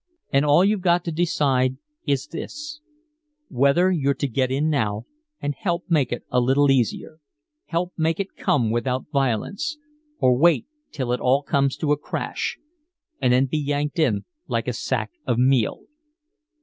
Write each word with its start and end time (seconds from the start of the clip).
And 0.33 0.43
all 0.43 0.65
you've 0.65 0.81
got 0.81 1.03
to 1.03 1.11
decide 1.11 1.77
is 2.07 2.25
this 2.25 2.81
whether 3.49 3.91
you're 3.91 4.15
to 4.15 4.27
get 4.27 4.49
in 4.49 4.67
now, 4.67 5.05
and 5.39 5.53
help 5.53 5.83
make 5.89 6.11
it 6.11 6.23
a 6.31 6.39
little 6.39 6.71
easier, 6.71 7.19
help 7.67 7.93
make 7.97 8.19
it 8.19 8.35
come 8.35 8.71
without 8.71 9.05
violence 9.13 9.77
or 10.17 10.35
wait 10.35 10.65
till 10.91 11.11
it 11.13 11.19
all 11.19 11.43
comes 11.43 11.77
to 11.77 11.91
a 11.91 11.97
crash 11.97 12.57
and 13.21 13.31
then 13.31 13.45
be 13.45 13.59
yanked 13.59 13.99
in 13.99 14.25
like 14.47 14.67
a 14.67 14.73
sack 14.73 15.11
of 15.27 15.37
meal!" 15.37 15.81